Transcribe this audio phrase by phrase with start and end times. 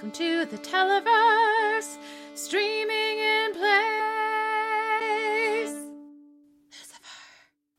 [0.00, 1.98] Welcome to the Televerse,
[2.32, 3.68] streaming in place.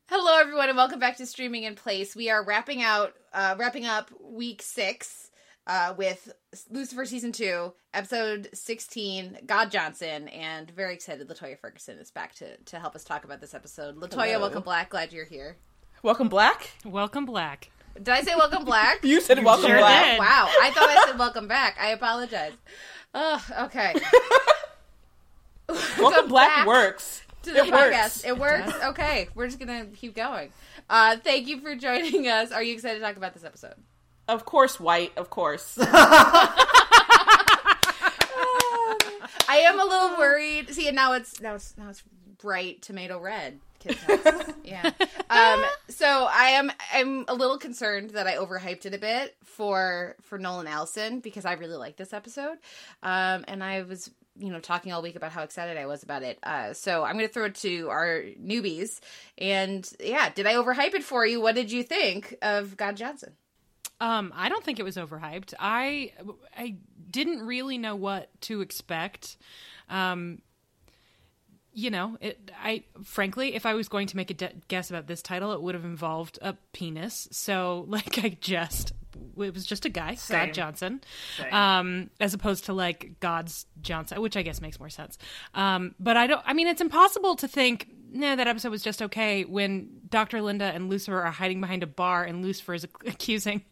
[0.05, 2.15] Hello, everyone, and welcome back to Streaming in Place.
[2.15, 5.31] We are wrapping out, uh, wrapping up week six
[5.65, 6.31] uh, with
[6.69, 9.39] Lucifer season two, episode sixteen.
[9.47, 11.27] God Johnson, and very excited.
[11.27, 13.95] LaToya Ferguson is back to to help us talk about this episode.
[13.95, 14.41] LaToya, Hello.
[14.41, 14.91] welcome, Black.
[14.91, 15.57] Glad you're here.
[16.03, 16.69] Welcome, Black.
[16.85, 17.71] Welcome, Black.
[17.95, 18.99] Did I say welcome, Black?
[19.03, 20.11] You said welcome, sure Black.
[20.11, 20.19] did.
[20.19, 21.77] Wow, I thought I said welcome back.
[21.79, 22.53] I apologize.
[23.13, 23.93] Oh, okay.
[25.99, 27.21] Welcome, Black back works.
[27.43, 28.25] to the It works.
[28.25, 28.73] It works.
[28.87, 30.51] Okay, we're just gonna keep going.
[30.89, 32.51] Uh, thank you for joining us.
[32.51, 33.75] Are you excited to talk about this episode?
[34.27, 35.13] Of course, white.
[35.17, 35.77] Of course.
[39.47, 40.73] I am a little worried.
[40.73, 42.03] See, and now it's now it's now it's
[42.41, 43.59] bright tomato red.
[43.79, 43.97] Kids
[44.63, 44.91] yeah.
[45.29, 45.63] Um.
[45.89, 50.37] So I am I'm a little concerned that I overhyped it a bit for for
[50.37, 52.57] Noel and Allison because I really like this episode.
[53.01, 53.45] Um.
[53.47, 56.37] And I was you know talking all week about how excited I was about it.
[56.43, 56.73] Uh.
[56.73, 58.99] So I'm gonna throw it to our newbies.
[59.37, 61.41] And yeah, did I overhype it for you?
[61.41, 63.33] What did you think of God Johnson?
[63.99, 65.53] Um, I don't think it was overhyped.
[65.59, 66.11] I
[66.57, 66.77] I
[67.09, 69.37] didn't really know what to expect.
[69.89, 70.41] Um,
[71.73, 72.51] you know, it.
[72.61, 75.61] I frankly, if I was going to make a de- guess about this title, it
[75.61, 77.27] would have involved a penis.
[77.31, 78.93] So, like, I just
[79.41, 80.47] it was just a guy, Same.
[80.47, 81.01] God Johnson,
[81.51, 85.17] um, as opposed to like God's Johnson, which I guess makes more sense.
[85.53, 86.41] Um, but I don't.
[86.45, 87.87] I mean, it's impossible to think.
[88.13, 90.41] No, that episode was just okay when Dr.
[90.41, 93.63] Linda and Lucifer are hiding behind a bar and Lucifer is accusing,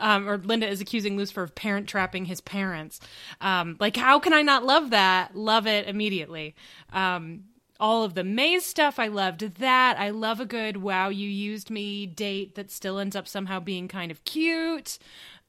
[0.00, 2.98] um, or Linda is accusing Lucifer of parent trapping his parents.
[3.40, 5.36] Um, like, how can I not love that?
[5.36, 6.56] Love it immediately.
[7.84, 9.98] All of the Maze stuff, I loved that.
[9.98, 13.88] I love a good wow, you used me date that still ends up somehow being
[13.88, 14.98] kind of cute.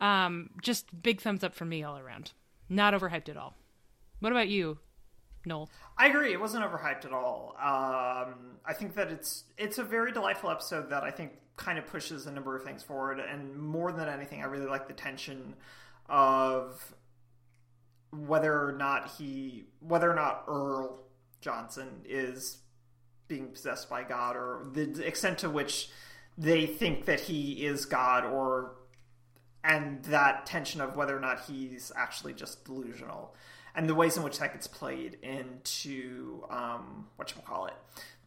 [0.01, 2.33] Um, just big thumbs up for me all around.
[2.67, 3.55] Not overhyped at all.
[4.19, 4.79] What about you,
[5.45, 5.69] Noel?
[5.97, 6.33] I agree.
[6.33, 7.55] It wasn't overhyped at all.
[7.57, 11.87] Um, I think that it's it's a very delightful episode that I think kind of
[11.87, 13.21] pushes a number of things forward.
[13.21, 15.55] And more than anything, I really like the tension
[16.09, 16.93] of
[18.11, 21.04] whether or not he, whether or not Earl
[21.45, 22.57] Johnson is
[23.27, 25.89] being possessed by God, or the extent to which
[26.37, 28.75] they think that he is God, or
[29.63, 33.35] and that tension of whether or not he's actually just delusional
[33.75, 37.73] and the ways in which that gets played into um what you call it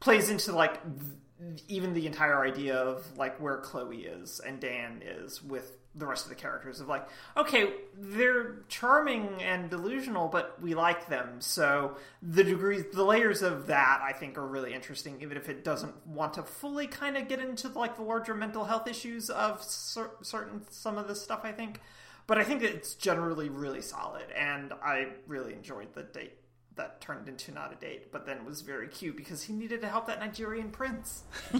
[0.00, 5.00] plays into like th- even the entire idea of like where chloe is and dan
[5.04, 10.60] is with the rest of the characters of like okay they're charming and delusional but
[10.62, 15.20] we like them so the degrees the layers of that i think are really interesting
[15.20, 18.64] even if it doesn't want to fully kind of get into like the larger mental
[18.64, 21.80] health issues of cer- certain some of this stuff i think
[22.28, 26.34] but I think that it's generally really solid, and I really enjoyed the date
[26.76, 29.88] that turned into not a date, but then was very cute because he needed to
[29.88, 31.24] help that Nigerian prince.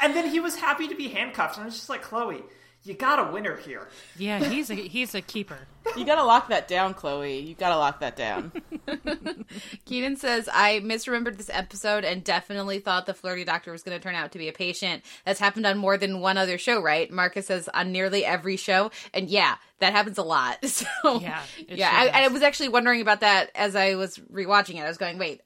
[0.00, 2.42] and then he was happy to be handcuffed, and I was just like, Chloe,
[2.82, 3.88] you got a winner here.
[4.16, 5.58] Yeah, he's a he's a keeper.
[5.96, 7.40] you gotta lock that down, Chloe.
[7.40, 8.52] You gotta lock that down.
[9.84, 14.02] Keenan says, I misremembered this episode and definitely thought the flirty doctor was going to
[14.02, 15.02] turn out to be a patient.
[15.24, 17.10] That's happened on more than one other show, right?
[17.10, 18.90] Marcus says, on nearly every show.
[19.12, 20.58] And yeah, that happens a lot.
[20.68, 20.86] So,
[21.20, 21.90] Yeah, it yeah.
[21.90, 24.82] sure I, I was actually wondering about that as I was rewatching it.
[24.82, 25.40] I was going, wait,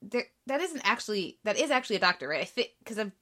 [0.00, 2.40] there, that isn't actually, that is actually a doctor, right?
[2.40, 3.12] I think, because I've,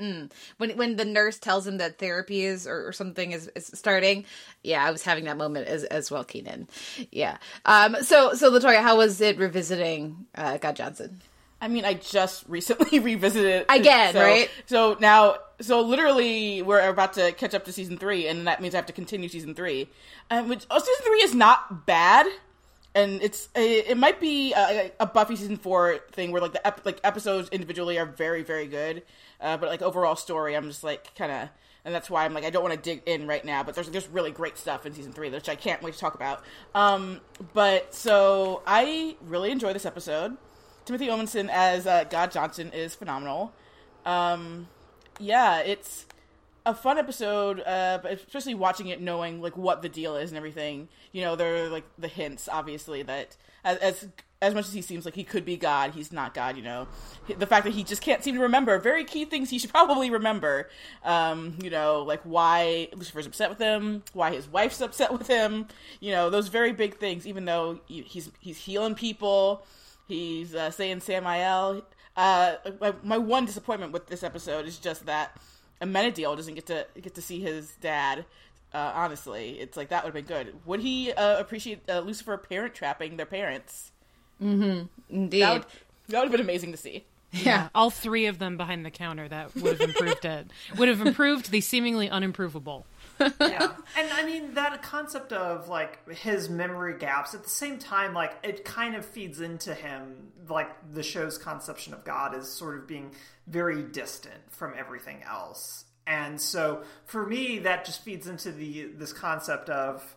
[0.00, 0.30] Mm.
[0.58, 4.24] When when the nurse tells him that therapy is or, or something is, is starting,
[4.62, 6.68] yeah, I was having that moment as as well, Keenan.
[7.10, 7.38] Yeah.
[7.64, 7.96] Um.
[8.02, 11.20] So so LaToya, how was it revisiting uh, God Johnson?
[11.60, 14.48] I mean, I just recently revisited it Again, so- right?
[14.66, 18.74] So now, so literally, we're about to catch up to season three, and that means
[18.74, 19.88] I have to continue season three.
[20.30, 22.26] Um, which oh, season three is not bad,
[22.94, 26.66] and it's it, it might be a, a Buffy season four thing where like the
[26.66, 29.02] ep- like episodes individually are very very good,
[29.40, 31.48] uh, but like overall story, I'm just like kind of.
[31.84, 33.88] And that's why I'm like I don't want to dig in right now, but there's
[33.90, 36.42] there's really great stuff in season three, which I can't wait to talk about.
[36.74, 37.20] Um,
[37.54, 40.36] but so I really enjoy this episode.
[40.84, 43.52] Timothy Omundson as uh, God Johnson is phenomenal.
[44.04, 44.68] Um,
[45.18, 46.06] yeah, it's
[46.68, 50.88] a fun episode, uh, especially watching it, knowing like what the deal is and everything.
[51.12, 54.08] You know, there are like the hints, obviously, that as as,
[54.42, 56.58] as much as he seems like he could be God, he's not God.
[56.58, 56.86] You know,
[57.26, 60.10] the fact that he just can't seem to remember very key things he should probably
[60.10, 60.68] remember.
[61.04, 65.68] Um, you know, like why Lucifer's upset with him, why his wife's upset with him.
[66.00, 67.26] You know, those very big things.
[67.26, 69.64] Even though he's he's healing people,
[70.06, 71.82] he's uh, saying Samael.
[72.14, 75.38] Uh, my, my one disappointment with this episode is just that
[75.80, 78.24] Amenadiel doesn't get to get to see his dad
[78.74, 80.54] Uh, honestly, it's like that would have been good.
[80.66, 83.92] Would he uh, appreciate uh, Lucifer parent trapping their parents?
[84.42, 84.86] Mm-hmm.
[85.08, 85.42] Indeed.
[85.42, 85.66] That would,
[86.08, 87.04] that would have been amazing to see.
[87.32, 87.68] yeah.
[87.74, 90.48] All three of them behind the counter that would have improved it.
[90.76, 92.84] Would have improved the seemingly unimprovable.
[93.20, 93.72] Yeah.
[93.96, 98.36] And I mean that concept of like his memory gaps at the same time like
[98.42, 102.86] it kind of feeds into him like the show's conception of God is sort of
[102.86, 103.10] being
[103.46, 105.84] very distant from everything else.
[106.06, 110.16] And so for me that just feeds into the this concept of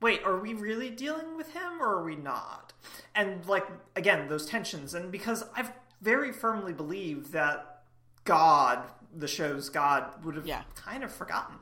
[0.00, 2.72] wait, are we really dealing with him or are we not?
[3.14, 3.66] And like
[3.96, 7.82] again, those tensions and because I've very firmly believed that
[8.24, 8.84] God,
[9.14, 10.62] the show's God, would have Yeah.
[10.76, 11.56] kind of forgotten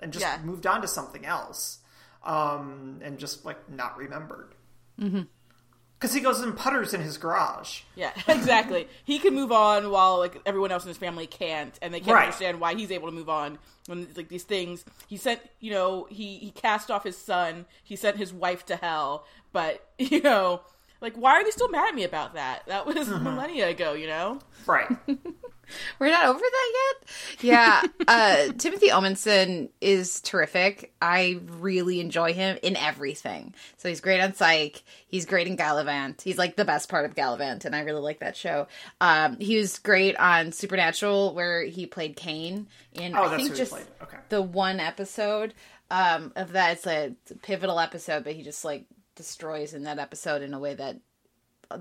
[0.00, 0.38] and just Yeah.
[0.42, 1.78] moved on to something else
[2.24, 4.54] um, and just like not remembered.
[4.98, 7.82] Because he goes and putters in his garage.
[7.94, 8.88] Yeah, exactly.
[9.04, 12.14] he can move on while like everyone else in his family can't, and they can't
[12.14, 12.24] Right.
[12.24, 14.84] understand why he's able to move on when like these things.
[15.08, 17.66] He sent, you know, he he cast off his son.
[17.84, 20.60] He sent his wife to hell, but you know,
[21.00, 22.62] like why are they still mad at me about that?
[22.66, 24.38] That was millennia ago, you know.
[24.66, 24.88] Right.
[25.98, 27.10] We're not over that yet?
[27.40, 27.82] Yeah.
[28.06, 30.92] Uh, Timothy Omundson is terrific.
[31.00, 33.54] I really enjoy him in everything.
[33.76, 34.82] So he's great on Psych.
[35.06, 36.22] He's great in Galavant.
[36.22, 38.66] He's like the best part of Galavant, and I really like that show.
[39.00, 43.72] Um, he was great on Supernatural, where he played Cain in, Oh, I think, just.
[43.72, 44.18] Okay.
[44.28, 45.54] the one episode
[45.90, 46.72] um, of that.
[46.72, 48.84] It's a, it's a pivotal episode, but he just like
[49.16, 50.96] destroys in that episode in a way that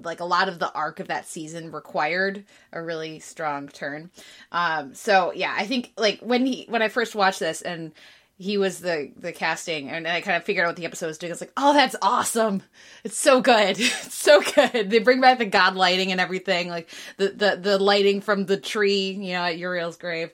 [0.04, 4.12] like a lot of the arc of that season required a really strong turn.
[4.52, 7.92] Um, so yeah, I think like when he when I first watched this and
[8.38, 11.18] he was the the casting and I kind of figured out what the episode was
[11.18, 11.32] doing.
[11.32, 12.64] I was like, oh, that's awesome!
[13.04, 14.90] It's so good, it's so good.
[14.90, 18.58] They bring back the god lighting and everything, like the the the lighting from the
[18.58, 20.32] tree, you know, at Uriel's grave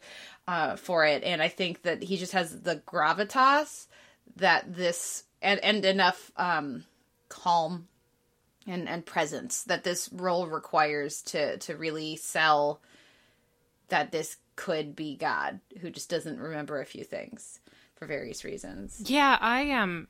[0.48, 1.24] uh, for it.
[1.24, 3.88] And I think that he just has the gravitas
[4.38, 6.86] that this and and enough um,
[7.30, 7.88] calm
[8.68, 12.82] and and presence that this role requires to to really sell
[13.90, 17.60] that this could be God who just doesn't remember a few things
[17.96, 19.02] for various reasons.
[19.06, 20.08] Yeah, I um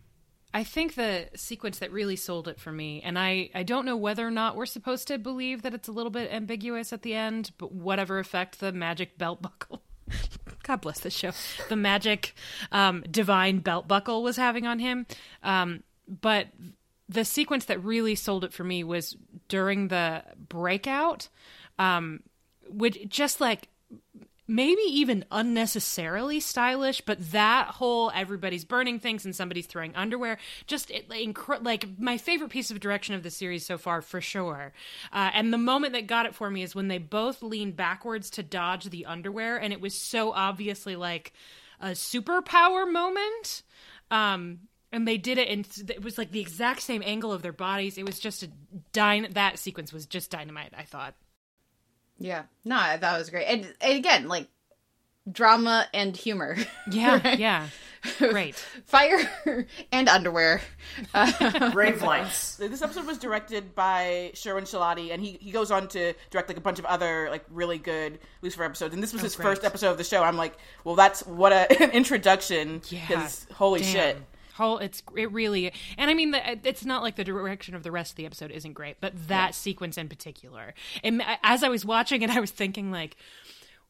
[0.54, 3.98] I think the sequence that really sold it for me, and I, I don't know
[3.98, 7.14] whether or not we're supposed to believe that it's a little bit ambiguous at the
[7.14, 9.84] end, but whatever effect the magic belt buckle
[10.64, 11.32] God bless this show.
[11.70, 12.36] The magic
[12.72, 15.06] um, divine belt buckle was having on him.
[15.44, 16.48] Um, but
[17.08, 19.16] the sequence that really sold it for me was
[19.48, 21.30] during the breakout,
[21.78, 22.22] um,
[22.70, 23.70] which just like
[24.48, 30.38] maybe even unnecessarily stylish, but that whole everybody's burning things and somebody's throwing underwear,
[30.68, 34.72] just it, like, my favorite piece of direction of the series so far for sure.
[35.12, 38.30] Uh, and the moment that got it for me is when they both leaned backwards
[38.30, 41.34] to dodge the underwear, and it was so obviously like
[41.82, 43.64] a superpower moment.
[44.12, 44.60] Um,
[44.96, 47.98] and they did it, and it was like the exact same angle of their bodies.
[47.98, 48.50] It was just a
[48.94, 50.74] dyn- that sequence was just dynamite.
[50.76, 51.16] I thought.
[52.18, 52.44] Yeah.
[52.64, 53.46] No, I thought it was great.
[53.46, 54.48] And, and again, like
[55.30, 56.56] drama and humor.
[56.90, 57.68] Yeah, yeah,
[58.20, 58.56] great.
[58.86, 59.20] Fire
[59.92, 60.62] and underwear.
[61.14, 62.56] Um, Brave lights.
[62.56, 66.58] This episode was directed by Sherwin Shilati, and he, he goes on to direct like
[66.58, 68.94] a bunch of other like really good Lucifer episodes.
[68.94, 69.44] And this was oh, his great.
[69.44, 70.24] first episode of the show.
[70.24, 70.56] I'm like,
[70.86, 72.82] well, that's what a, an introduction.
[72.90, 73.08] Yeah.
[73.08, 73.92] 'cause holy Damn.
[73.92, 74.18] shit.
[74.56, 77.92] Whole, it's it really, and I mean, the, it's not like the direction of the
[77.92, 80.74] rest of the episode isn't great, but that sequence in particular.
[81.04, 83.18] And as I was watching it, I was thinking like,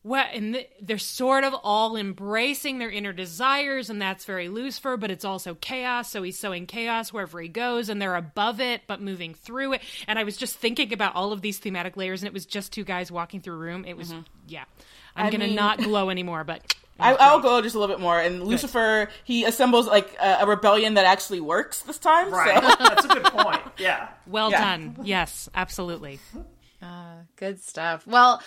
[0.02, 0.28] what?
[0.34, 5.12] And th- they're sort of all embracing their inner desires, and that's very Lucifer, but
[5.12, 6.12] it's also chaos.
[6.12, 9.82] So he's sowing chaos wherever he goes, and they're above it but moving through it.
[10.08, 12.72] And I was just thinking about all of these thematic layers, and it was just
[12.74, 13.86] two guys walking through a room.
[13.86, 14.22] It was, mm-hmm.
[14.48, 14.66] yeah.
[15.16, 18.02] I'm I gonna mean- not glow anymore, but I, I'll go just a little bit
[18.02, 18.20] more.
[18.20, 22.32] And Lucifer, he assembles like a, a rebellion that actually works this time.
[22.32, 22.62] Right.
[22.64, 22.76] So.
[22.80, 23.62] That's a good point.
[23.78, 24.08] Yeah.
[24.28, 24.62] well Yeah.
[24.62, 24.98] done.
[25.04, 26.20] Yes, absolutely.
[27.38, 28.06] Good stuff.
[28.08, 28.42] Well,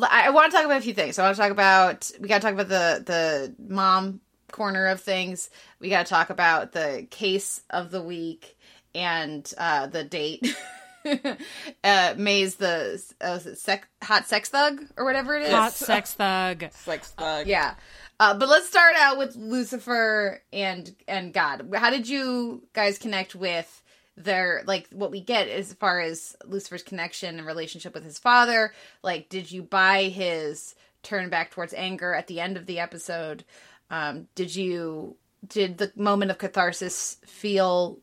[0.00, 1.18] I want to talk about a few things.
[1.18, 4.20] I want to talk about we got to talk about the the mom
[4.52, 5.50] corner of things.
[5.80, 8.56] We got to talk about the case of the week
[8.94, 10.56] and uh, the date.
[11.84, 15.52] uh, Maze the uh, was it sec- hot sex thug or whatever it is.
[15.52, 16.64] Hot sex thug.
[16.72, 17.46] Sex thug.
[17.46, 17.74] Yeah.
[18.20, 21.72] Uh, but let's start out with Lucifer and and God.
[21.74, 23.82] How did you guys connect with
[24.16, 28.72] their like what we get as far as Lucifer's connection and relationship with his father?
[29.02, 33.44] Like, did you buy his turn back towards anger at the end of the episode?
[33.90, 37.98] Um, did you did the moment of catharsis feel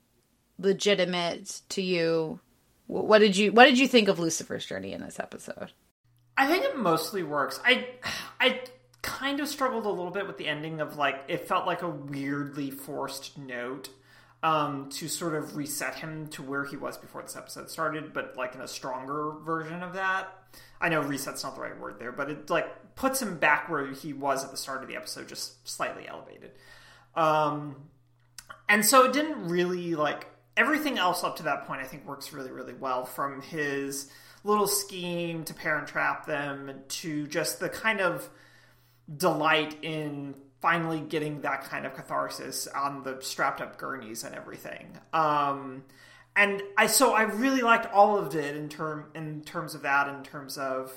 [0.57, 2.39] legitimate to you?
[2.87, 5.71] Wh- What did you what did you think of Lucifer's journey in this episode?
[6.37, 7.59] I think it mostly works.
[7.63, 7.87] I
[8.39, 8.61] I
[9.01, 11.89] kind of struggled a little bit with the ending of like it felt like a
[11.89, 13.89] weirdly forced note
[14.43, 18.35] um, to sort of reset him to where he was before this episode started, but
[18.37, 20.27] like in a stronger version of that.
[20.79, 23.87] I know reset's not the right word there, but it like puts him back where
[23.91, 26.51] he was at the start of the episode, just slightly elevated.
[27.15, 27.75] Um,
[28.69, 30.27] and so it didn't really like
[30.57, 31.81] everything else up to that point.
[31.81, 34.09] I think works really, really well from his
[34.43, 38.29] little scheme to parent trap them to just the kind of
[39.17, 44.97] delight in finally getting that kind of catharsis on the strapped up gurneys and everything.
[45.13, 45.83] Um,
[46.35, 50.07] and I so I really liked all of it in term in terms of that
[50.07, 50.91] in terms of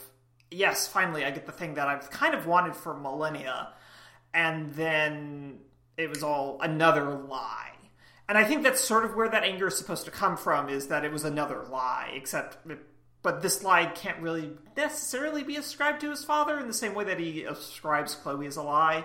[0.51, 3.75] yes, finally I get the thing that I've kind of wanted for millennia,
[4.35, 5.59] and then
[5.97, 7.73] it was all another lie.
[8.29, 10.89] And I think that's sort of where that anger is supposed to come from is
[10.89, 12.59] that it was another lie, except
[13.23, 17.05] but this lie can't really necessarily be ascribed to his father in the same way
[17.05, 19.05] that he ascribes Chloe as a lie.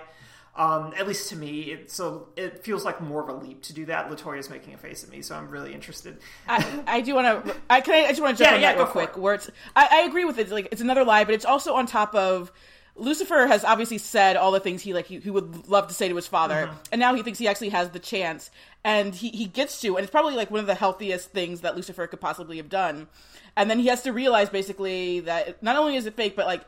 [0.56, 3.72] Um, at least to me, it, so it feels like more of a leap to
[3.72, 4.08] do that.
[4.08, 6.18] LaToya's making a face at me, so I'm really interested.
[6.46, 7.56] I, I do want to.
[7.68, 7.94] I can.
[7.94, 9.10] I, I just want to jump Yeah, on yeah, that real quick.
[9.10, 9.18] it.
[9.18, 10.50] Where it's, I, I agree with it.
[10.50, 12.52] Like it's another lie, but it's also on top of.
[12.96, 16.08] Lucifer has obviously said all the things he like he, he would love to say
[16.08, 16.76] to his father, Mm-hmm.
[16.92, 18.50] and now he thinks he actually has the chance,
[18.84, 21.74] and he he gets to, and it's probably like one of the healthiest things that
[21.76, 23.08] Lucifer could possibly have done,
[23.56, 26.62] and then he has to realize basically that not only is it fake, but like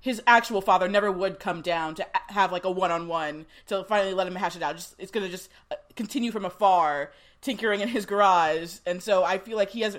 [0.00, 4.26] his actual father never would come down to have like a one-on-one to finally let
[4.26, 4.76] him hash it out.
[4.76, 9.36] Just it's gonna just uh, continue from afar, tinkering in his garage, and so I
[9.38, 9.98] feel like he has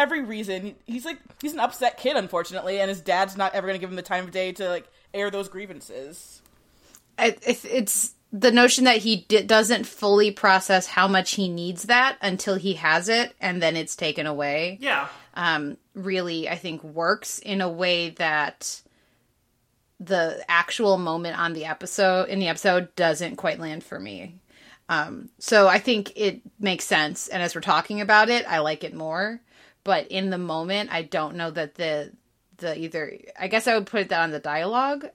[0.00, 0.74] every reason.
[0.86, 3.96] He's like he's an upset kid, unfortunately, and his dad's not ever gonna give him
[3.96, 6.40] the time of day to like air those grievances.
[7.18, 11.84] I, it's, it's the notion that he d- doesn't fully process how much he needs
[11.84, 14.78] that until he has it, and then it's taken away.
[14.80, 18.80] Yeah, um, really, I think, works in a way that
[20.00, 24.36] the actual moment on the episode in the episode doesn't quite land for me.
[24.88, 28.82] Um, so I think it makes sense, and as we're talking about it, I like
[28.82, 29.40] it more.
[29.90, 32.12] But in the moment, I don't know that the
[32.58, 33.18] the either.
[33.36, 35.08] I guess I would put that on the dialogue.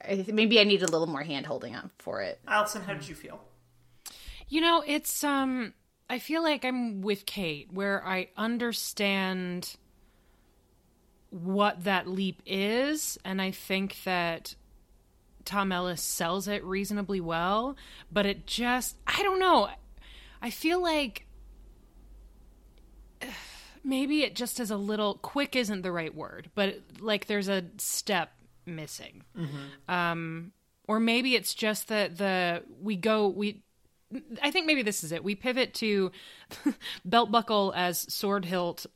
[0.00, 2.38] I, maybe I need a little more hand holding on for it.
[2.46, 3.40] Allison, how did you feel?
[4.46, 5.74] You know, it's um
[6.08, 9.74] I feel like I'm with Kate where I understand
[11.30, 14.54] what that leap is and I think that
[15.44, 17.76] Tom Ellis sells it reasonably well,
[18.12, 19.68] but it just I don't know.
[20.40, 21.24] I feel like
[23.84, 27.64] maybe it just is a little quick isn't the right word, but like there's a
[27.78, 28.32] step
[28.66, 29.24] missing.
[29.88, 30.52] Um
[30.86, 33.62] or maybe it's just that the we go we
[34.42, 35.22] I think maybe this is it.
[35.22, 36.12] We pivot to
[37.04, 38.86] belt buckle as sword hilt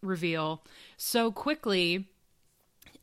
[0.00, 0.64] reveal
[0.96, 2.08] so quickly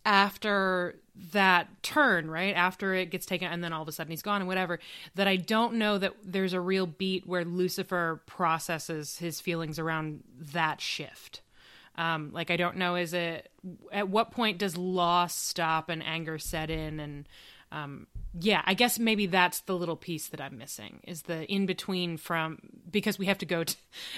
[0.05, 0.99] after
[1.33, 2.55] that turn, right?
[2.55, 4.79] After it gets taken and then all of a sudden he's gone and whatever,
[5.15, 10.23] that I don't know that there's a real beat where Lucifer processes his feelings around
[10.53, 11.41] that shift.
[11.97, 13.49] Um, like I don't know is it
[13.91, 17.27] at what point does loss stop and anger set in and
[17.71, 18.07] um,
[18.39, 22.17] yeah, I guess maybe that's the little piece that I'm missing is the in between
[22.17, 22.59] from
[22.89, 23.75] because we have to go to,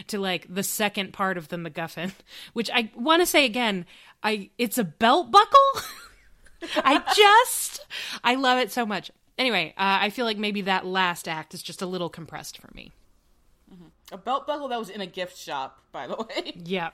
[0.08, 2.12] to like the second part of the MacGuffin,
[2.54, 3.86] which I want to say again,
[4.24, 5.60] I it's a belt buckle.
[6.78, 7.86] I just
[8.24, 9.12] I love it so much.
[9.38, 12.70] Anyway, uh, I feel like maybe that last act is just a little compressed for
[12.74, 12.92] me.
[14.12, 16.54] A belt buckle that was in a gift shop, by the way.
[16.66, 16.90] Yeah,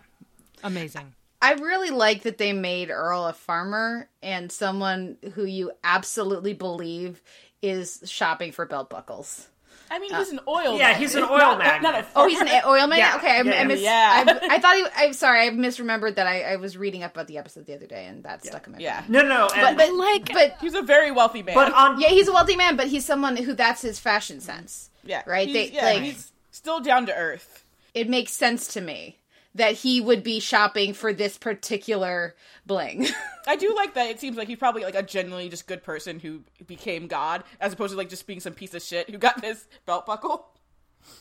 [0.63, 1.13] amazing.
[1.41, 7.21] I really like that they made Earl a farmer and someone who you absolutely believe
[7.61, 9.47] is shopping for belt buckles.
[9.89, 10.71] I mean, uh, he's an oil.
[10.71, 10.77] Man.
[10.79, 10.99] Yeah, man.
[10.99, 11.81] he's an oil not, magnet.
[11.83, 12.99] Not a Oh, he's an oil man.
[12.99, 14.23] Yeah, okay, I, yeah, I, mis- yeah.
[14.27, 14.85] I, I thought he.
[14.95, 16.27] I'm sorry, I misremembered that.
[16.27, 18.73] I, I was reading up about the episode the other day, and that stuck in
[18.73, 21.55] my Yeah, No, no, and, But, but like- but he's a very wealthy man.
[21.55, 24.89] but on yeah, he's a wealthy man, but he's someone who that's his fashion sense.
[25.03, 25.47] yeah, right.
[25.47, 27.63] He's, They yeah, like he's still down to earth.
[27.93, 29.16] it makes sense to me
[29.57, 32.35] that he would be shopping for this particular
[32.65, 33.07] bling.
[33.47, 34.09] I do like that.
[34.09, 37.73] It seems like he's probably like a genuinely just good person who became God, as
[37.73, 40.47] opposed to like just being some piece of shit who got this belt buckle.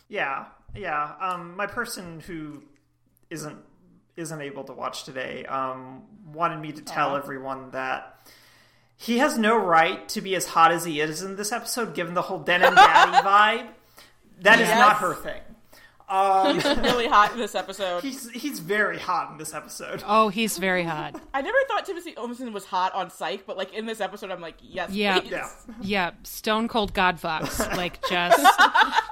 [0.09, 1.13] Yeah, yeah.
[1.21, 2.63] Um, my person who
[3.31, 3.59] isn't
[4.17, 6.03] isn't able to watch today um,
[6.33, 8.27] wanted me to tell everyone that
[8.97, 12.15] he has no right to be as hot as he is in this episode, given
[12.15, 13.69] the whole Den and Daddy vibe.
[14.41, 14.79] That is Yes.
[14.79, 15.41] not her thing.
[16.09, 18.03] Um, really hot in this episode.
[18.03, 20.05] he's he's very hot in this episode.
[20.07, 21.21] Oh, he's very hot.
[21.35, 24.41] I never thought Timothy Omundson was hot on Psych, but like in this episode, I'm
[24.41, 25.19] like, yes, Yeah.
[25.21, 25.31] please.
[25.33, 25.49] Yeah.
[25.83, 27.59] Yeah, Stone Cold God Fox.
[27.77, 28.41] Like just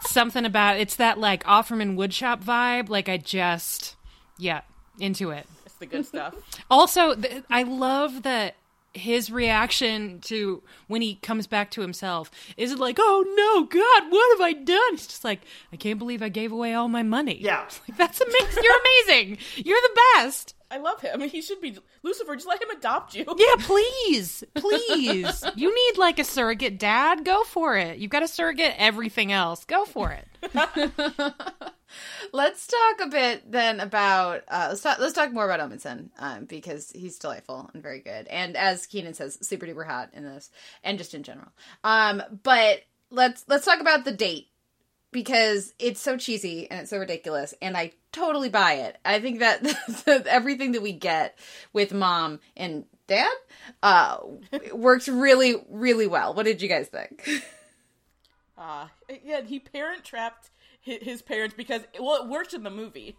[0.03, 2.89] something about it's that like Offerman Woodshop vibe.
[2.89, 3.97] Like I just
[4.39, 4.61] yeah,
[4.99, 5.47] into it.
[5.67, 6.35] it's the good stuff.
[6.71, 8.55] Also, th- I love that
[8.95, 14.11] his reaction to when he comes back to himself is it like, oh no, God,
[14.11, 14.93] what have I done?
[14.93, 15.41] He's just like,
[15.73, 17.39] I can't believe I gave away all my money.
[17.41, 17.65] Yeah.
[17.89, 18.63] Like, that's amazing.
[18.63, 19.39] You're amazing.
[19.57, 20.55] You're the best.
[20.71, 21.21] I love him.
[21.21, 22.35] He should be Lucifer.
[22.35, 23.25] Just let him adopt you.
[23.37, 25.45] Yeah, please, please.
[25.57, 27.25] You need like a surrogate dad.
[27.25, 27.99] Go for it.
[27.99, 29.65] You've got a surrogate everything else.
[29.65, 30.27] Go for it.
[32.33, 36.45] Let's talk a bit then about uh, let's talk let's talk more about Omundson um,
[36.45, 40.51] because he's delightful and very good, and as Keenan says, super duper hot in this,
[40.83, 41.49] and just in general.
[41.83, 44.49] Um, but let's let's talk about the date
[45.13, 48.99] because it's so cheesy and it's so ridiculous, and I totally buy it.
[49.05, 49.65] I think that
[50.27, 51.39] everything that we get
[51.73, 53.33] with mom and dad
[53.83, 54.19] uh,
[54.73, 56.35] works really really well.
[56.35, 57.29] What did you guys think?
[58.57, 58.87] Uh,
[59.25, 60.51] yeah, he parent trapped
[60.85, 63.17] his parents because well, it worked in the movie.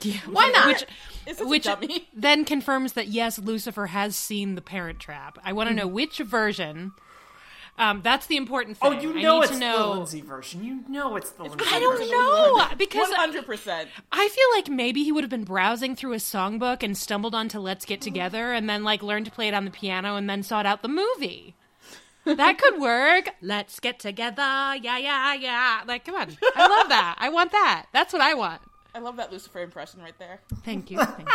[0.00, 0.66] Yeah, Why not?
[0.68, 0.84] Which,
[1.26, 2.08] It's which a dummy.
[2.14, 5.38] then confirms that yes, Lucifer has seen the Parent Trap.
[5.42, 6.92] I want to know which version.
[7.78, 8.92] Um, that's the important thing.
[8.92, 9.02] Oh, thing.
[9.02, 9.92] you I know need it's to the know.
[9.92, 10.64] Lindsay version.
[10.64, 12.10] You know it's the Lindsay I don't version.
[12.12, 13.88] know because One hundred percent.
[14.12, 17.58] I feel like maybe he would have been browsing through a songbook and stumbled onto
[17.60, 20.42] "Let's Get Together" and then like learned to play it on the piano and then
[20.42, 21.54] sought out the movie.
[22.36, 23.30] That could work.
[23.40, 24.42] Let's get together.
[24.42, 25.82] Yeah, yeah, yeah.
[25.86, 26.36] Like, come on.
[26.56, 27.16] I love that.
[27.18, 27.86] I want that.
[27.92, 28.60] That's what I want.
[28.94, 30.40] I love that Lucifer impression right there.
[30.64, 30.98] Thank you.
[30.98, 31.28] Thank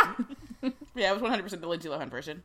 [0.62, 0.72] you.
[0.96, 2.42] Yeah, it was one hundred percent the Lindsay Lohan version.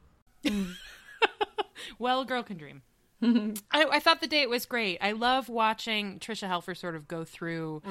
[1.98, 2.82] Well, girl can dream.
[3.22, 4.98] I, I thought the date was great.
[5.02, 7.82] I love watching Tricia Helfer sort of go through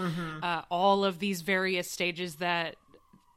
[0.43, 2.77] uh, all of these various stages that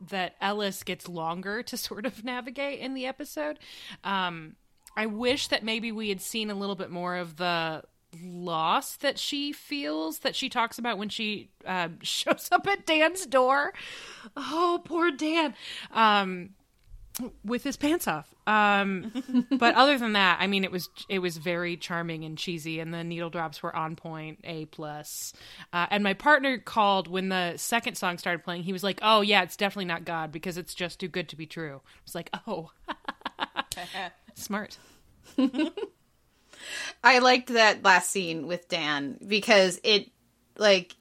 [0.09, 3.59] that Ellis gets longer to sort of navigate in the episode.
[4.03, 4.55] Um,
[4.95, 7.83] I wish that maybe we had seen a little bit more of the
[8.21, 13.25] loss that she feels that she talks about when she uh, shows up at Dan's
[13.25, 13.73] door.
[14.35, 15.53] Oh, poor Dan.
[15.91, 16.51] Um,
[17.43, 18.33] with his pants off.
[18.47, 19.11] Um,
[19.51, 22.93] but other than that, I mean, it was it was very charming and cheesy, and
[22.93, 25.33] the needle drops were on point, a plus.
[25.73, 28.63] Uh, and my partner called when the second song started playing.
[28.63, 31.35] He was like, "Oh yeah, it's definitely not God because it's just too good to
[31.35, 32.71] be true." I was like, "Oh,
[34.35, 34.77] smart."
[37.03, 40.09] I liked that last scene with Dan because it
[40.57, 40.95] like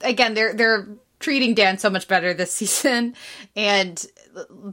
[0.00, 3.14] again they're they're treating Dan so much better this season.
[3.54, 4.04] And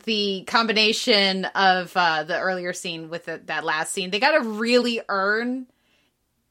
[0.05, 4.47] the combination of uh the earlier scene with the, that last scene they got to
[4.47, 5.67] really earn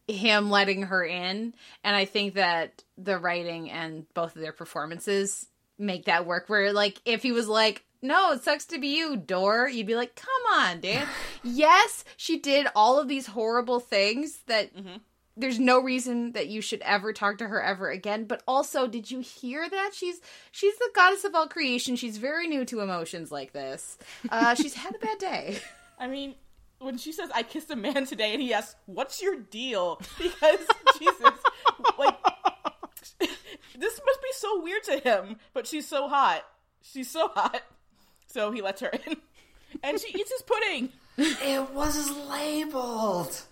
[0.09, 1.55] him letting her in.
[1.85, 5.47] And I think that the writing and both of their performances
[5.79, 9.17] make that work where like if he was like no, it sucks to be you,
[9.17, 9.69] Door.
[9.71, 11.07] You'd be like, come on, Dan.
[11.43, 14.71] yes, she did all of these horrible things that
[15.37, 18.25] there's no reason that you should ever talk to her ever again.
[18.25, 19.91] But also, did you hear that?
[19.95, 21.97] She's she's the goddess of all creation.
[21.97, 23.99] She's very new to emotions like this.
[24.29, 25.59] Uh, she's had a bad day.
[25.99, 26.35] I mean,
[26.81, 30.61] when she says I kissed a man today, and he asks, "What's your deal?" Because
[30.99, 31.33] Jesus,
[31.99, 32.17] like
[33.21, 36.45] this must be so weird to him, but she's so hot.
[36.83, 37.63] She's so hot.
[38.33, 39.17] So he lets her in,
[39.83, 40.89] and she eats his pudding.
[41.19, 43.43] It was labeled.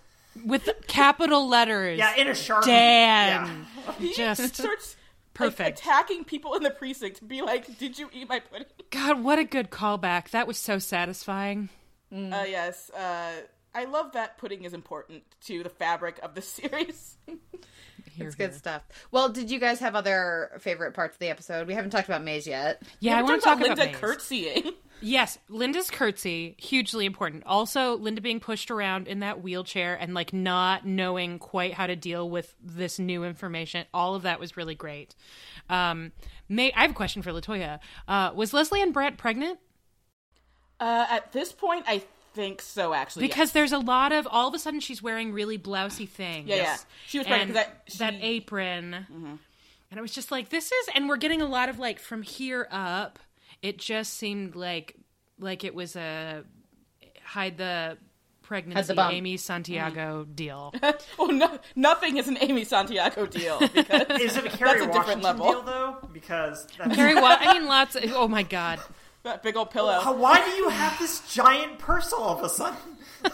[0.45, 1.97] With capital letters.
[1.99, 2.65] Yeah, in a sharpie.
[2.65, 3.65] Dan.
[3.85, 3.93] Yeah.
[3.99, 5.79] He Just starts like, perfect.
[5.79, 9.43] attacking people in the precinct be like, "Did you eat my pudding?" God, what a
[9.43, 10.29] good callback.
[10.31, 11.69] That was so satisfying.
[12.13, 13.31] Uh, yes, uh,
[13.75, 17.17] I love that pudding is important to the fabric of the series.
[18.15, 18.83] Here, It's good stuff.
[19.11, 21.67] Well, did you guys have other favorite parts of the episode?
[21.67, 22.81] We haven't talked about Maze yet.
[22.99, 23.95] Yeah, I want to talk about, Linda Maze.
[23.97, 24.71] curtsying.
[25.03, 27.41] Yes, Linda's curtsy hugely important.
[27.47, 31.95] Also, Linda being pushed around in that wheelchair and like not knowing quite how to
[31.95, 33.87] deal with this new information.
[33.95, 35.15] All of that was really great.
[35.71, 36.11] Um,
[36.47, 37.79] May I have a question for LaToya.
[38.07, 39.57] Uh, was Lesley-Ann Brandt pregnant?
[40.79, 42.93] Uh, at this point, I think so.
[42.93, 43.51] Actually, Because yes.
[43.51, 46.47] there's a lot of all of a sudden she's wearing really blousy things.
[46.47, 46.77] Yeah, yeah.
[47.07, 48.25] She was pregnant and 'cause that- that she- Mm-hmm.
[48.25, 48.93] apron.
[49.91, 52.21] And it was just like this is, and we're getting a lot of like from
[52.21, 53.19] here up.
[53.61, 54.95] It just seemed like
[55.39, 56.43] like it was a
[57.23, 57.97] hide the
[58.41, 59.13] pregnancy bump.
[59.13, 60.33] Amy Santiago Mm-hmm.
[60.33, 60.73] deal.
[61.19, 64.91] oh no, nothing is an Amy Santiago deal because Is it a Kerry That's a
[64.91, 65.51] different Washington level.
[65.51, 65.97] deal though?
[66.13, 67.39] Because that's, Carrie, what?
[67.41, 67.95] I mean, lots.
[67.95, 68.79] Of, oh my god.
[69.23, 69.99] That big old pillow.
[69.99, 72.77] How- why do you have this giant purse all of a sudden?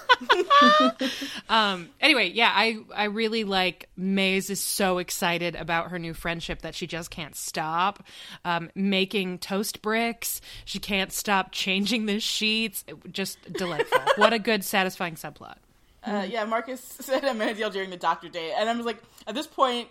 [1.50, 1.90] Um.
[2.02, 6.76] Anyway, yeah, I I really like Maze is so excited about her new friendship that
[6.76, 8.04] she just can't stop.
[8.44, 12.84] Um, making toast bricks, she can't stop changing the sheets.
[12.88, 14.00] It- just delightful.
[14.18, 15.56] what a good, satisfying subplot.
[16.04, 19.36] Uh, yeah, Marcus said a Amenadiel during the doctor date, and I was like, at
[19.36, 19.88] this point,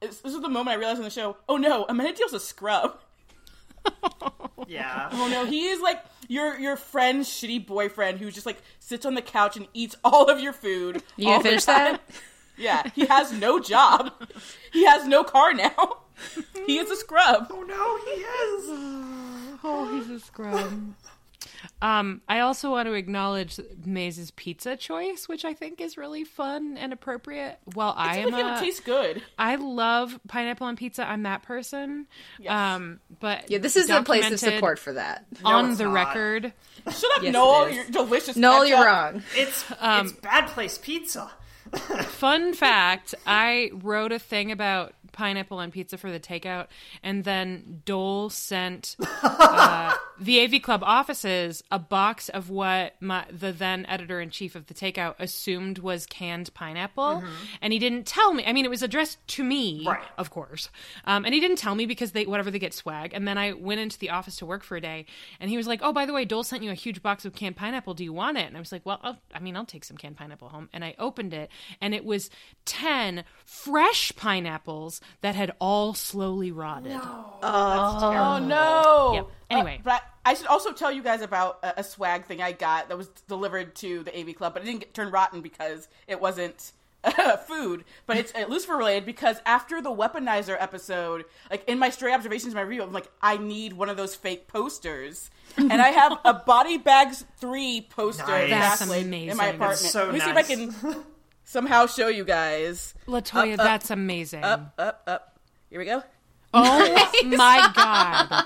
[0.00, 2.98] this this is the moment I realized on the show, oh no, Amenadiel's a scrub.
[4.66, 5.08] Yeah.
[5.12, 9.14] Oh no, he is like your your friend's shitty boyfriend who just like sits on
[9.14, 11.02] the couch and eats all of your food.
[11.16, 11.92] You all gonna the finish time.
[11.94, 12.02] that?
[12.56, 14.12] Yeah, he has no job.
[14.70, 16.02] He has no car now.
[16.66, 17.46] He is a scrub.
[17.50, 19.56] Oh no, he is.
[19.64, 20.94] Oh, he's a scrub.
[21.82, 26.76] Um, I also want to acknowledge Maze's pizza choice, which I think is really fun
[26.78, 27.58] and appropriate.
[27.74, 29.22] Well, I I am, like it would taste good.
[29.38, 31.08] I love pineapple on pizza.
[31.08, 32.06] I'm that person.
[32.38, 32.52] Yes.
[32.52, 35.26] Um, but Yeah, this is a place of support for that.
[35.44, 35.92] on the not.
[35.94, 36.52] record.
[36.86, 37.70] Shut up, Yes, Noel.
[37.70, 38.36] You're delicious.
[38.36, 39.22] Noel, you're wrong.
[39.34, 41.30] It's Um, it's bad place pizza.
[41.74, 46.66] Fun fact: I wrote a thing about pineapple on pizza for the takeout,
[47.02, 53.52] and then Dole sent uh, the AV Club offices a box of what my, the
[53.52, 57.22] then editor in chief of the takeout assumed was canned pineapple,
[57.62, 58.44] and he didn't tell me.
[58.46, 60.02] I mean, it was addressed to me, Right.
[60.18, 60.68] of course,
[61.06, 63.12] um, and he didn't tell me because they whatever they get swag.
[63.14, 65.06] And then I went into the office to work for a day,
[65.40, 67.34] and he was like, "Oh, by the way, Dole sent you a huge box of
[67.34, 67.94] canned pineapple.
[67.94, 69.96] Do you want it?" And I was like, "Well, I'll, I mean, I'll take some
[69.96, 72.28] canned pineapple home." And I opened it, and it was
[72.64, 76.92] ten fresh pineapples that had all slowly rotted.
[77.42, 79.12] Oh no.
[79.14, 79.26] Yep.
[79.50, 79.76] Anyway.
[79.78, 82.88] Uh, but I should also tell you guys about a, a swag thing I got
[82.88, 86.20] that was delivered to the AV Club, but it didn't get turn rotten because it
[86.20, 87.84] wasn't uh, food.
[88.06, 92.54] But it's uh, Lucifer related because after the Weaponizer episode, like in my stray observations,
[92.54, 95.30] my review, I'm like, I need one of those fake posters.
[95.56, 98.50] and I have a Body Bags 3 poster Nice.
[98.50, 99.36] That's backlit in amazing.
[99.36, 99.78] my That's apartment.
[99.78, 100.24] so Let me nice.
[100.26, 100.42] see if I
[100.94, 101.04] can
[101.44, 102.94] somehow show you guys.
[103.08, 104.44] LaToya, Up, up, that's amazing.
[104.44, 105.38] Up, up, up.
[105.70, 106.02] Here we go.
[106.54, 108.44] Oh my god.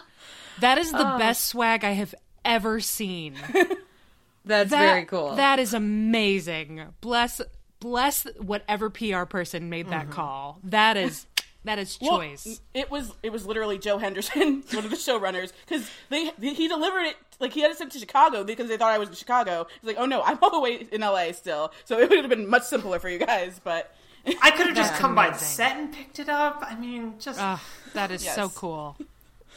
[0.61, 1.19] That is the oh.
[1.19, 2.15] best swag I have
[2.45, 3.35] ever seen.
[4.45, 5.35] That's That- very cool.
[5.37, 6.83] That is amazing.
[7.01, 7.41] Bless
[7.81, 10.13] bless whatever PR person made that mm-hmm.
[10.13, 10.59] call.
[10.65, 11.27] That is
[11.65, 12.61] that is Well, choice.
[12.75, 17.05] it was it was literally Joe Henderson, one of the showrunners, because they he delivered
[17.05, 19.67] it like he had it sent to Chicago because they thought I was in Chicago.
[19.81, 22.29] He's like, oh no, I'm all the way in LA still, so it would have
[22.29, 23.61] been much simpler for you guys.
[23.63, 23.95] But
[24.43, 26.63] I could have just That's come by the set and picked it up.
[26.67, 27.61] I mean, just Ugh,
[27.95, 28.97] that is so cool.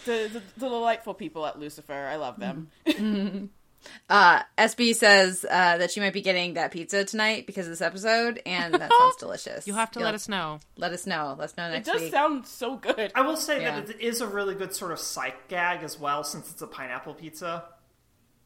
[0.07, 2.69] The, the the delightful people at Lucifer, I love them.
[4.09, 7.79] Uh, SB says uh, that she might be getting that pizza tonight because of this
[7.79, 9.65] episode, and that sounds delicious.
[9.67, 10.59] You'll have to You'll- let us know.
[10.77, 11.35] let us know.
[11.37, 11.87] Let us know next week.
[11.87, 12.11] It does week.
[12.11, 13.11] sound so good.
[13.15, 13.79] I will say Yeah.
[13.79, 16.67] that it is a really good sort of psych gag as well, since it's a
[16.67, 17.65] pineapple pizza.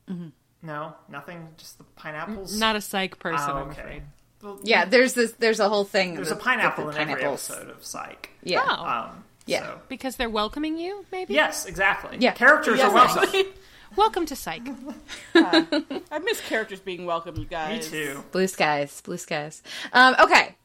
[0.10, 0.28] Mm-hmm.
[0.64, 1.48] No, nothing.
[1.58, 2.60] Just the pineapples.
[2.60, 4.04] Not a psych person, Oh, I'm afraid.
[4.44, 5.32] Well, yeah, there's this.
[5.40, 6.16] There's a whole thing.
[6.16, 8.30] There's with- a pineapple with in the every episode of Psych.
[8.44, 8.64] Yeah.
[8.68, 8.86] Oh.
[9.12, 9.62] Um, Yeah.
[9.62, 11.34] so- Because they're welcoming you, maybe?
[11.34, 12.18] Yes, exactly.
[12.20, 12.32] Yeah.
[12.32, 13.24] Characters Yes, are welcome.
[13.24, 13.46] actually.
[13.98, 14.62] Welcome to Psych.
[15.36, 17.92] I miss characters being welcome, you guys.
[17.92, 18.24] Me too.
[18.32, 19.62] Blue skies, blue skies.
[19.92, 20.56] Um, okay,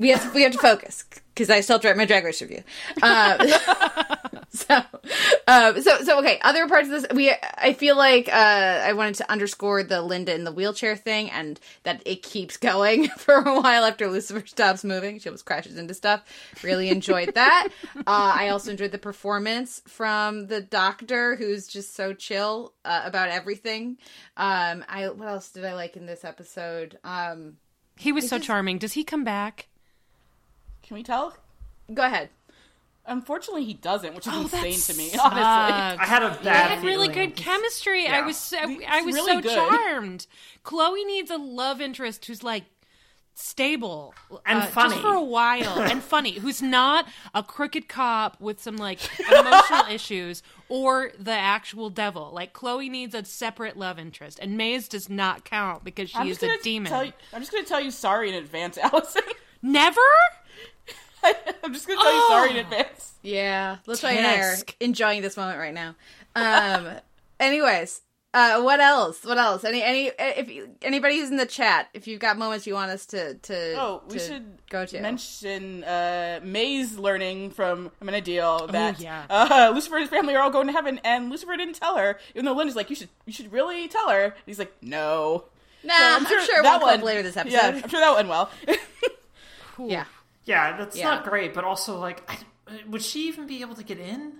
[0.00, 2.24] we have to, we have to focus because I still have to write my drag
[2.24, 2.62] race review.
[3.02, 3.38] Um,
[4.50, 4.82] so,
[5.46, 6.38] um, so so okay.
[6.42, 10.34] Other parts of this, we I feel like uh, I wanted to underscore the Linda
[10.34, 14.82] in the wheelchair thing and that it keeps going for a while after Lucifer stops
[14.84, 15.18] moving.
[15.18, 16.22] She almost crashes into stuff.
[16.62, 17.68] Really enjoyed that.
[17.96, 23.28] uh, I also enjoyed the performance from the doctor, who's just so chill uh, about
[23.28, 23.98] everything.
[24.36, 26.98] Um, I what else did I like in this episode?
[27.04, 27.56] Um,
[27.96, 28.78] He was so just- charming.
[28.78, 29.68] Does he come back?
[30.90, 31.36] Can we tell?
[31.94, 32.30] go ahead.
[33.06, 35.08] Unfortunately, he doesn't, which is Oh, insane that to me.
[35.10, 35.22] sucks.
[35.24, 35.38] Honestly,
[36.00, 36.38] I had a bad.
[36.40, 37.28] They bad had really feeling.
[37.28, 38.08] good chemistry.
[38.08, 39.54] I was so, I was really so good.
[39.54, 40.26] charmed.
[40.64, 42.64] Chloe needs a love interest who's like
[43.34, 44.90] stable And uh, funny.
[44.90, 48.98] just for a while and funny who's not a crooked cop with some like
[49.30, 54.88] emotional issues or the actual devil like chloe needs a separate love interest and maze
[54.88, 57.80] does not count because she I'm is a demon you, I'm just going to tell
[57.80, 59.22] you sorry in advance, Allison.
[59.62, 60.00] never
[61.64, 63.12] I'm just going to tell you sorry in advance.
[63.22, 65.94] Yeah, LaToya and I are enjoying this moment right now.
[66.34, 66.88] Um,
[67.40, 68.00] anyways,
[68.32, 69.24] uh, what else?
[69.24, 69.64] What else?
[69.64, 72.90] Any any if you, anybody who's in the chat, if you've got moments you want
[72.92, 78.70] us to to Oh, we to should go to mention uh, Maze learning from Amenadiel
[78.72, 79.24] that yeah.
[79.28, 82.18] uh, Lucifer and his family are all going to heaven, and Lucifer didn't tell her,
[82.34, 85.44] even though Linda's like, "You should, you should really tell her." And he's like, "No."
[85.82, 87.56] Nah, So I'm sure, that won't come up one- later this episode.
[87.56, 88.50] Yeah, I'm sure that went well.
[89.78, 90.04] Yeah.
[90.44, 91.10] Yeah, that's Yeah.
[91.10, 92.38] not great, but also like, I,
[92.88, 94.32] would she even be able to get in?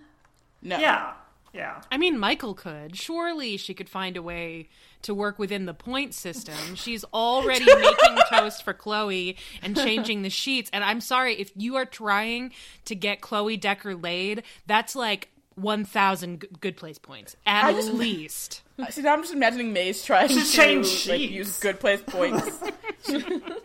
[0.63, 0.79] no.
[0.79, 1.13] Yeah,
[1.53, 1.81] yeah.
[1.91, 2.97] I mean, Michael could.
[2.97, 4.69] Surely she could find a way
[5.03, 6.55] to work within the point system.
[6.75, 10.71] She's already making toast for Chloe and changing the sheets.
[10.73, 12.53] And I'm sorry, if you are trying
[12.85, 18.63] to get Chloe Decker laid, that's like 1,000 good place points at I just- least.
[18.91, 21.33] See, now I'm just imagining Maze trying to Just change like, sheets.
[21.33, 22.47] use good place points.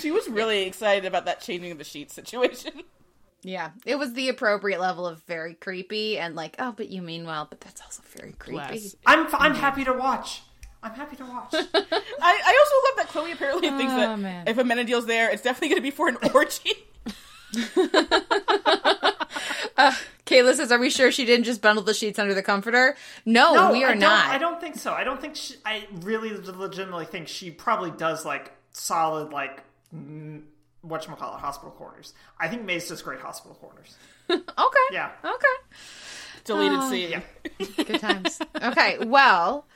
[0.00, 2.72] she, she was really excited about that changing of the sheet situation.
[3.42, 7.24] Yeah, it was the appropriate level of very creepy and like, oh, but you mean
[7.24, 8.58] well, but that's also very creepy.
[8.58, 8.96] Bless.
[9.06, 9.54] I'm I'm mm-hmm.
[9.54, 10.42] happy to watch.
[10.82, 11.48] I'm happy to watch.
[11.54, 11.64] I,
[12.22, 14.46] I also love that Chloe apparently oh, thinks Oh, that man.
[14.48, 16.72] if Amenadiel's there, it's definitely going to be for an orgy.
[19.76, 19.94] Uh,
[20.26, 23.54] Kayla says, "Are we sure she didn't just bundle the sheets under the comforter?" No,
[23.54, 24.26] No, we are I don't, not.
[24.26, 24.92] I don't think so.
[24.92, 29.62] I don't think she, I really legitimately think she probably does like solid like
[30.82, 32.14] what you call it hospital corners.
[32.38, 33.96] I think Maze does great hospital corners.
[34.30, 34.86] Okay.
[34.92, 35.10] Yeah.
[35.24, 35.46] Okay.
[36.44, 37.10] Deleted Oh, scene.
[37.10, 37.22] Yeah.
[37.84, 38.38] Good times.
[38.62, 38.98] okay.
[38.98, 39.66] Well,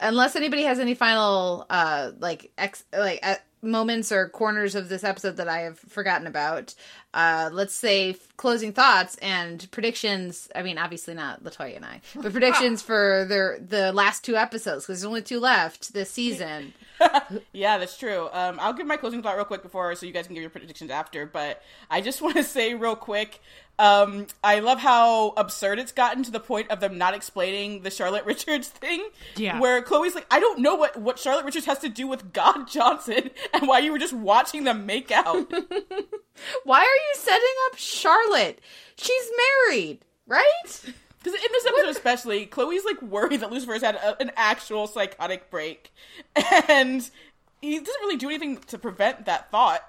[0.00, 5.04] unless anybody has any final uh like ex like uh, moments or corners of this
[5.04, 6.74] episode that I have forgotten about,
[7.14, 10.48] uh let's say f- closing thoughts and predictions.
[10.54, 14.84] I mean, obviously not LaToya and I, but predictions for their the last two episodes
[14.84, 16.72] because there's only two left this season.
[17.52, 18.28] Yeah, that's true.
[18.32, 20.50] Um, I'll give my closing thought real quick before, so you guys can give your
[20.50, 21.26] predictions after.
[21.26, 23.40] But I just want to say real quick,
[23.78, 27.90] um, I love how absurd it's gotten to the point of them not explaining the
[27.90, 29.06] Charlotte Richards thing.
[29.36, 29.60] Yeah.
[29.60, 32.68] where Chloe's like, I don't know what what Charlotte Richards has to do with God
[32.70, 35.50] Johnson, and why you were just watching them make out.
[36.64, 38.60] Why are you setting up Charlotte?
[38.96, 39.30] She's
[39.68, 40.44] married, right?
[40.64, 45.50] Because in this episode, especially, Chloe's like worried that Lucifer's had a, an actual psychotic
[45.50, 45.90] break,
[46.68, 47.08] and
[47.62, 49.80] he doesn't really do anything to prevent that thought.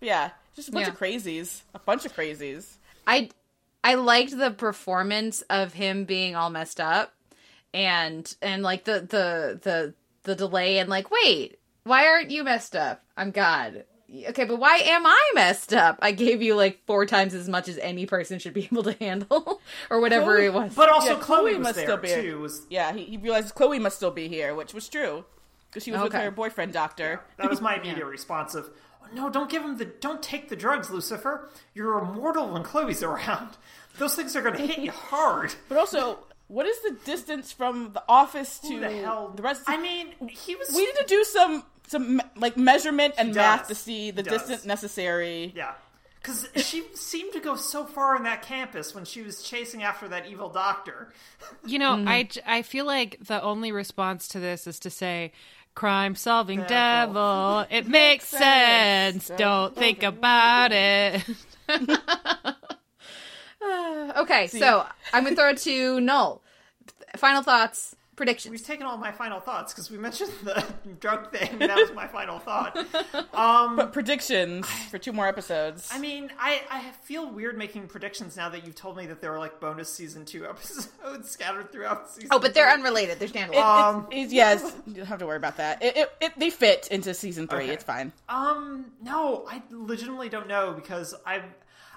[0.00, 0.30] Yeah,
[0.60, 0.92] just a bunch Yeah.
[0.92, 2.76] of crazies, a bunch of crazies.
[3.06, 3.30] I
[3.82, 7.12] I liked the performance of him being all messed up
[7.72, 9.94] and and like the the the
[10.24, 13.84] the delay and like wait why aren't you messed up i'm god
[14.28, 17.68] okay but why am i messed up i gave you like four times as much
[17.68, 21.14] as any person should be able to handle or whatever Chloe- it was But also
[21.14, 22.40] Yeah, Chloe, Chloe was must there still be- too.
[22.40, 25.24] Was Yeah, he, he realizes Chloe must still be here, which was true
[25.70, 27.20] because she was with her boyfriend doctor.
[27.38, 28.68] that was my immediate response of
[29.14, 31.50] no, don't give him the don't take the drugs, Lucifer.
[31.74, 33.50] You're immortal when Chloe's around.
[33.98, 35.54] Those things are gonna hit you hard.
[35.68, 39.62] But also, what is the distance from the office to Who the hell the rest?
[39.66, 43.68] I mean, he was we need to do some some like measurement and He math
[43.68, 44.40] to see the does.
[44.40, 45.52] distance necessary.
[45.54, 45.72] Yeah.
[46.22, 50.06] Because she seemed to go so far in that campus when she was chasing after
[50.08, 51.12] that evil doctor.
[51.64, 52.08] You know, mm-hmm.
[52.08, 55.32] I I feel like the only response to this is to say,
[55.74, 57.14] crime solving Devil.
[57.14, 57.66] devil.
[57.70, 59.26] It makes sense.
[59.26, 59.38] sense.
[59.38, 61.24] Don't think about it.
[64.16, 66.42] okay so i'm gonna throw it to Noel
[67.16, 70.64] final thoughts predictions We've taken all my final thoughts because we mentioned the
[71.00, 71.48] drug thing.
[71.52, 72.76] and That was my final thought.
[73.34, 75.88] Um, But predictions for two more episodes.
[75.92, 79.32] I mean, I, I feel weird making predictions now that you've told me that there
[79.32, 82.28] are like bonus season two episodes scattered throughout season.
[82.32, 85.56] oh but they're unrelated they're standalone Um, It's- yes, you don't have to worry about
[85.56, 85.82] that.
[85.82, 87.64] It, it, it they fit into season three.
[87.64, 87.72] Okay.
[87.74, 88.12] It's fine.
[88.28, 91.42] Um, no, I legitimately don't know because I,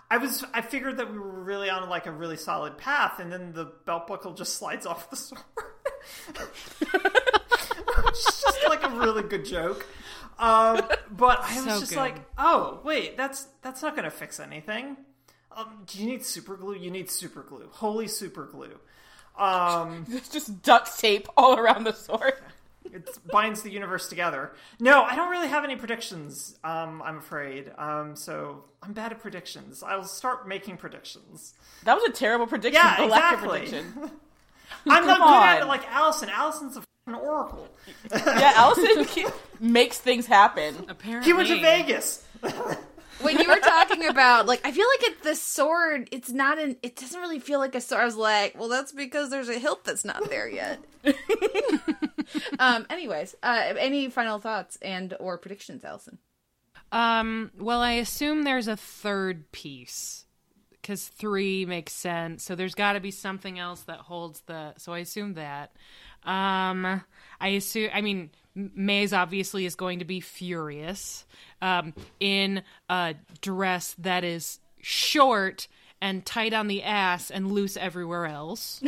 [0.09, 3.31] I was I figured that we were really on like a really solid path, and
[3.31, 5.41] then the belt buckle just slides off the sword.
[8.07, 9.85] It's just like a really good joke.
[10.39, 11.97] Um, but I was So just good.
[11.99, 14.97] like, oh wait, that's that's not going to fix anything.
[15.55, 16.75] Um, do you need super glue?
[16.75, 17.67] You need super glue.
[17.71, 18.79] Holy super glue.
[19.37, 22.33] Um, It's just duct tape all around the sword.
[22.85, 24.51] it binds the universe together.
[24.79, 26.57] No, I don't really have any predictions.
[26.63, 27.71] Um, I'm afraid.
[27.77, 29.83] Um, so I'm bad at predictions.
[29.83, 31.53] I'll start making predictions.
[31.83, 32.81] That was a terrible prediction.
[32.83, 34.09] Yeah, the lack of exactly.
[34.83, 34.91] prediction.
[35.03, 35.61] I'm not Come good at on.
[35.63, 36.29] it like Allison.
[36.29, 37.67] Allison's a fucking oracle.
[38.13, 40.85] Yeah, Allison ke- makes things happen.
[40.87, 41.25] Apparently.
[41.25, 42.25] He went to Vegas.
[43.21, 46.75] when you were talking about like i feel like it the sword it's not an
[46.83, 49.57] it doesn't really feel like a sword i was like well that's because there's a
[49.57, 50.77] hilt that's not there yet
[52.59, 56.17] um anyways uh any final thoughts and or predictions allison
[56.91, 60.22] Um, well, I assume there's a third piece
[60.83, 62.43] because three makes sense.
[62.43, 64.73] So there's got to be something else that holds the.
[64.77, 65.71] So I assume that.
[66.23, 67.01] Um,
[67.41, 67.89] I assume.
[67.93, 71.25] I mean, Maze obviously is going to be furious
[71.61, 75.67] um, in a dress that is short
[76.01, 78.83] and tight on the ass and loose everywhere else.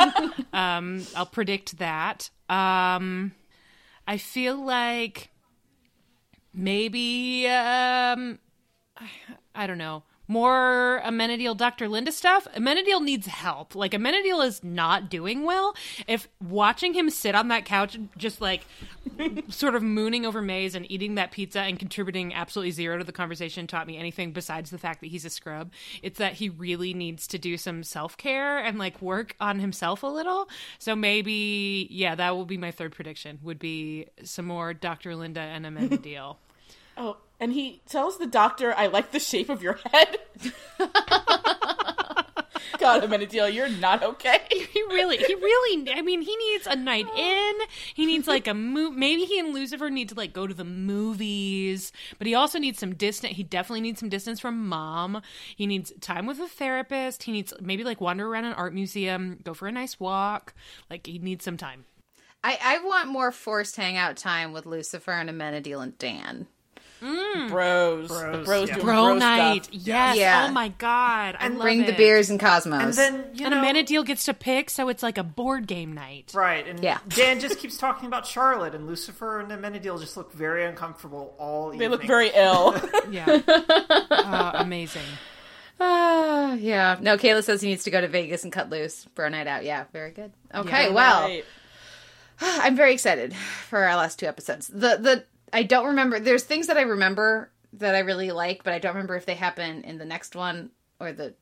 [0.52, 2.30] um, I'll predict that.
[2.48, 3.32] Um,
[4.06, 5.30] I feel like
[6.52, 8.38] maybe um
[9.54, 10.04] I don't know.
[10.30, 11.88] More Amenadiel Dr.
[11.88, 12.46] Linda stuff.
[12.54, 13.74] Amenadiel needs help.
[13.74, 15.74] Like Amenadiel is not doing well.
[16.06, 18.64] If watching him sit on that couch just like
[19.48, 23.10] sort of mooning over Maze and eating that pizza and contributing absolutely zero to the
[23.10, 25.72] conversation taught me anything besides the fact that he's a scrub.
[26.00, 30.06] It's that he really needs to do some self-care and like work on himself a
[30.06, 30.48] little.
[30.78, 33.40] So maybe yeah, that will be my third prediction.
[33.42, 35.16] Would be some more Dr.
[35.16, 36.36] Linda and Amenadiel.
[36.96, 40.18] Oh, and he tells the doctor, "I like the shape of your head."
[42.78, 44.40] God, Amenadiel, you're not okay.
[44.50, 45.90] He really, he really.
[45.92, 47.18] I mean, he needs a night oh.
[47.18, 47.66] in.
[47.94, 48.94] He needs like a move.
[48.94, 52.78] Maybe he and Lucifer need to like go to the movies, but he also needs
[52.78, 53.36] some distance.
[53.36, 55.22] He definitely needs some distance from mom.
[55.56, 57.24] He needs time with a therapist.
[57.24, 60.54] He needs maybe like wander around an art museum, go for a nice walk.
[60.88, 61.84] Like he needs some time.
[62.42, 66.46] I, I want more forced hangout time with Lucifer and Amenadiel and Dan.
[67.00, 68.74] Bros, Bros, the bros yeah.
[68.74, 69.74] doing Bro bro night, stuff.
[69.86, 70.16] yes.
[70.16, 70.46] Yeah.
[70.48, 72.82] Oh my god, I And love Bring the beers and Cosmos.
[72.82, 75.92] And then you And know, Amenadiel gets to pick, so it's like a board game
[75.94, 76.32] night.
[76.34, 76.66] right?
[76.66, 76.98] And Yeah.
[77.08, 81.68] Dan just keeps talking about Charlotte, and Lucifer and Amenadiel just look very uncomfortable all
[81.70, 81.90] They evening.
[81.90, 82.74] look very ill.
[83.10, 85.02] Yeah, uh, amazing.
[85.82, 86.98] Ah, yeah.
[87.00, 89.06] No, Kayla says he needs to go to Vegas and cut loose.
[89.14, 89.64] Bro night out.
[89.64, 90.30] Yeah, very good.
[90.54, 90.92] Okay, Yeah.
[90.92, 91.44] well, Right.
[92.42, 94.66] I'm very excited for our last two episodes.
[94.68, 96.20] The the I don't remember.
[96.20, 99.34] There's things that I remember that I really like, but I don't remember if they
[99.34, 101.34] happen in the next one or the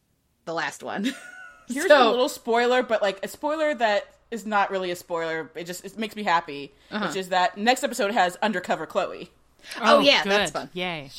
[0.44, 1.12] the last one.
[1.68, 5.50] Here's So- a little spoiler, but like a spoiler that is not really a spoiler.
[5.54, 7.06] It just it makes me happy, uh-huh.
[7.06, 9.30] which is that next episode has undercover Chloe.
[9.76, 10.70] Oh, oh yeah, that's fun.
[10.72, 11.10] Yay.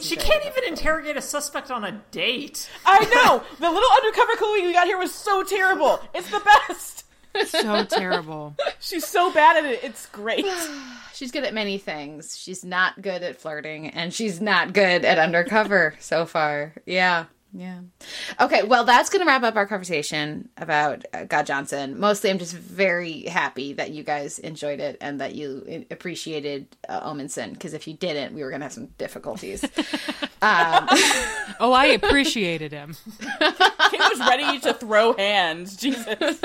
[0.00, 2.70] She can't even interrogate a suspect on a date.
[2.86, 6.00] I know the little undercover Chloe we got here was so terrible.
[6.14, 7.04] It's the best.
[7.44, 8.56] So terrible.
[8.80, 9.84] She's so bad at it.
[9.84, 10.46] It's great.
[11.14, 12.36] She's good at many things.
[12.38, 16.74] She's not good at flirting, and she's not good at undercover so far.
[16.84, 17.24] Yeah.
[17.58, 17.80] Yeah.
[18.40, 21.98] Okay, well, that's going to wrap up our conversation about uh, God Johnson.
[21.98, 27.08] Mostly, I'm just very happy that you guys enjoyed it and that you appreciated uh,
[27.10, 29.64] Omundson, because if you didn't, we were going to have some difficulties.
[31.58, 32.94] Oh, I appreciated him.
[33.18, 33.54] Kim
[33.98, 35.76] was ready to throw hands.
[35.76, 36.06] Jesus.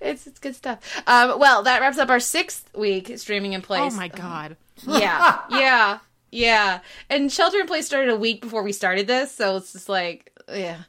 [0.00, 1.02] it's, it's good stuff.
[1.06, 3.92] Um, well, that wraps up our sixth week streaming in place.
[3.92, 4.56] Oh my god.
[4.86, 5.98] Yeah, yeah,
[6.30, 6.80] yeah.
[7.08, 10.35] And Shelter in Place started a week before we started this, so it's just like,
[10.48, 10.82] yeah.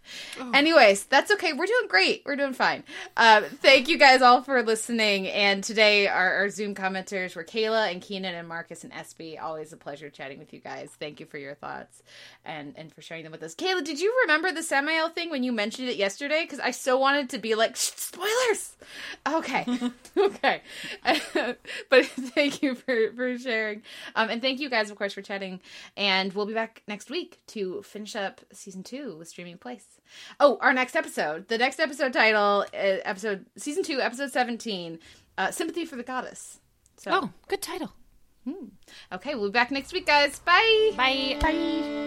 [0.53, 1.53] Anyways, that's okay.
[1.53, 2.21] We're doing great.
[2.25, 2.83] We're doing fine.
[3.15, 5.27] Um, thank you guys all for listening.
[5.27, 9.41] And today, our, our Zoom commenters were Kayla and Keenan and Marcus and SB.
[9.41, 10.91] Always a pleasure chatting with you guys.
[10.99, 12.03] Thank you for your thoughts
[12.45, 13.55] and and for sharing them with us.
[13.55, 16.43] Kayla, did you remember the Samael thing when you mentioned it yesterday?
[16.43, 18.75] Because I so wanted to be like "Shh, spoilers.
[19.27, 19.65] Okay,
[20.17, 20.61] okay.
[21.89, 23.81] but thank you for for sharing,
[24.15, 25.61] um, and thank you guys, of course, for chatting.
[25.95, 29.85] And we'll be back next week to finish up season two with Streaming Place.
[30.41, 31.47] Oh, our next episode.
[31.47, 34.99] The next episode title, uh, episode season two, episode seventeen,
[35.37, 36.59] uh, "Sympathy for the Goddess."
[36.97, 37.93] So, Oh, good title.
[39.13, 40.39] okay, we'll be back next week, guys.
[40.39, 40.91] Bye.
[40.97, 41.37] Bye.
[41.39, 42.06] Bye.